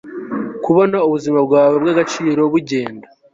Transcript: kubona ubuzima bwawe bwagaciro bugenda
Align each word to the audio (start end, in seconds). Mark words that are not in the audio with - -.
kubona 0.63 0.97
ubuzima 1.07 1.39
bwawe 1.47 1.75
bwagaciro 1.81 2.41
bugenda 2.53 3.07